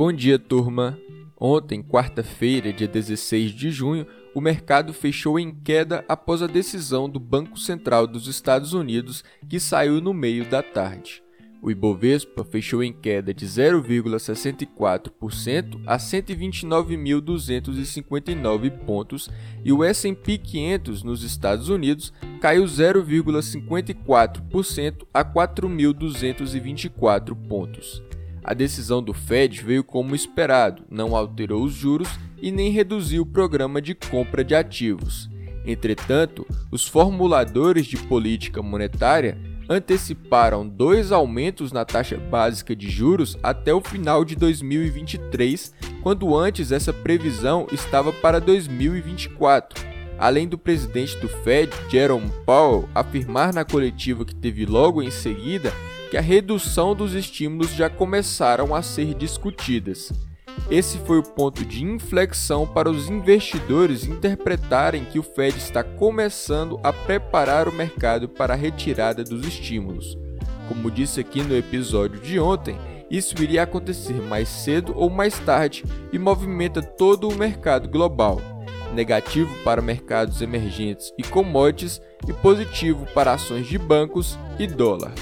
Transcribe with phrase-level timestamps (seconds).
[0.00, 0.98] Bom dia, turma!
[1.38, 7.20] Ontem, quarta-feira, dia 16 de junho, o mercado fechou em queda após a decisão do
[7.20, 11.22] Banco Central dos Estados Unidos, que saiu no meio da tarde.
[11.60, 19.28] O Ibovespa fechou em queda de 0,64% a 129.259 pontos
[19.62, 22.10] e o S&P 500 nos Estados Unidos
[22.40, 28.02] caiu 0,54% a 4.224 pontos.
[28.42, 32.08] A decisão do Fed veio como esperado, não alterou os juros
[32.40, 35.28] e nem reduziu o programa de compra de ativos.
[35.64, 43.72] Entretanto, os formuladores de política monetária anteciparam dois aumentos na taxa básica de juros até
[43.72, 45.72] o final de 2023,
[46.02, 49.89] quando antes essa previsão estava para 2024.
[50.20, 55.72] Além do presidente do Fed, Jerome Powell, afirmar na coletiva que teve logo em seguida
[56.10, 60.12] que a redução dos estímulos já começaram a ser discutidas.
[60.70, 66.78] Esse foi o ponto de inflexão para os investidores interpretarem que o Fed está começando
[66.82, 70.18] a preparar o mercado para a retirada dos estímulos.
[70.68, 72.76] Como disse aqui no episódio de ontem,
[73.10, 78.59] isso iria acontecer mais cedo ou mais tarde e movimenta todo o mercado global.
[78.94, 85.12] Negativo para mercados emergentes e commodities e positivo para ações de bancos e dólar.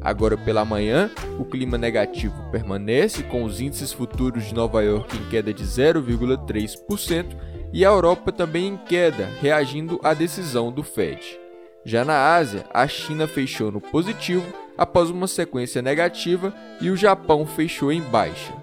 [0.00, 5.28] Agora pela manhã, o clima negativo permanece, com os índices futuros de Nova York em
[5.30, 7.36] queda de 0,3%
[7.72, 11.38] e a Europa também em queda, reagindo à decisão do Fed.
[11.84, 14.44] Já na Ásia, a China fechou no positivo
[14.76, 18.54] após uma sequência negativa e o Japão fechou em baixa.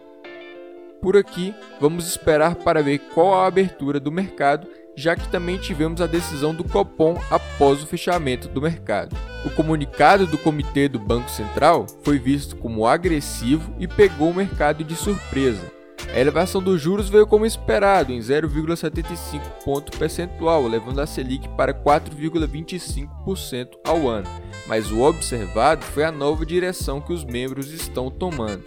[1.01, 6.01] Por aqui, vamos esperar para ver qual a abertura do mercado já que também tivemos
[6.01, 9.15] a decisão do Copom após o fechamento do mercado.
[9.45, 14.83] O comunicado do Comitê do Banco Central foi visto como agressivo e pegou o mercado
[14.83, 15.71] de surpresa.
[16.13, 21.73] A elevação dos juros veio como esperado, em 0,75 ponto percentual, levando a Selic para
[21.73, 24.27] 4,25% ao ano.
[24.67, 28.65] Mas o observado foi a nova direção que os membros estão tomando.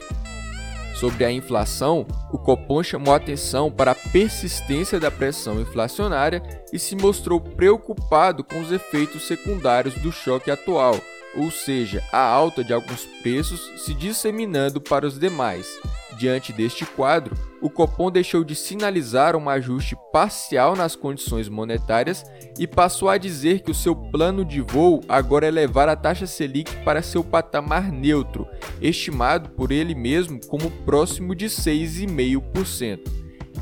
[1.05, 6.43] Sobre a inflação, o Copom chamou atenção para a persistência da pressão inflacionária
[6.73, 10.99] e se mostrou preocupado com os efeitos secundários do choque atual,
[11.37, 15.67] ou seja, a alta de alguns preços se disseminando para os demais.
[16.17, 22.25] Diante deste quadro, o Copom deixou de sinalizar um ajuste parcial nas condições monetárias
[22.59, 26.27] e passou a dizer que o seu plano de voo agora é levar a taxa
[26.27, 28.47] Selic para seu patamar neutro,
[28.81, 33.01] estimado por ele mesmo como próximo de 6,5%.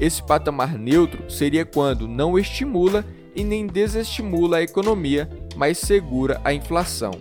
[0.01, 3.05] Esse patamar neutro seria quando não estimula
[3.35, 7.13] e nem desestimula a economia, mas segura a inflação.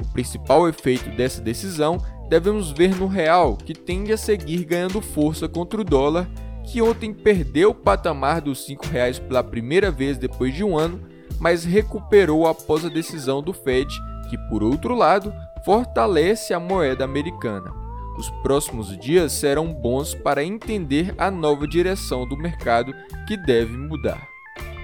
[0.00, 1.98] O principal efeito dessa decisão
[2.30, 6.30] devemos ver no real, que tende a seguir ganhando força contra o dólar,
[6.62, 11.00] que ontem perdeu o patamar dos R$ 5,00 pela primeira vez depois de um ano,
[11.40, 13.92] mas recuperou após a decisão do Fed,
[14.30, 17.74] que por outro lado fortalece a moeda americana.
[18.16, 22.94] Os próximos dias serão bons para entender a nova direção do mercado
[23.26, 24.28] que deve mudar.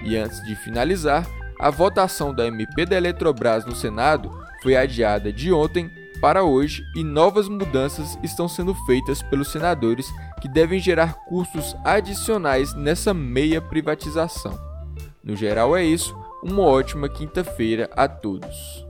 [0.03, 1.25] E antes de finalizar,
[1.57, 4.29] a votação da MP da Eletrobras no Senado
[4.61, 10.07] foi adiada de ontem para hoje e novas mudanças estão sendo feitas pelos senadores
[10.41, 14.57] que devem gerar custos adicionais nessa meia privatização.
[15.23, 18.86] No geral é isso, uma ótima quinta-feira a todos.